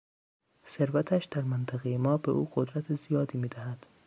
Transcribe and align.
ثروتش 0.67 1.25
در 1.25 1.41
منطقهی 1.41 1.97
ما 1.97 2.17
به 2.17 2.31
او 2.31 2.51
قدرت 2.55 2.95
زیادی 2.95 3.37
میدهد. 3.37 3.85